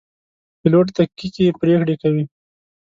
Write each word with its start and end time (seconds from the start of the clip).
پیلوټ 0.59 0.87
دقیقې 0.97 1.47
پرېکړې 1.59 1.95
کوي. 2.01 2.23